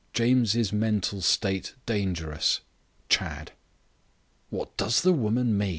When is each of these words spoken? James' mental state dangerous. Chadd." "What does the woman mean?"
James' 0.13 0.73
mental 0.73 1.21
state 1.21 1.75
dangerous. 1.85 2.61
Chadd." 3.07 3.51
"What 4.49 4.75
does 4.75 5.01
the 5.01 5.13
woman 5.13 5.55
mean?" 5.55 5.69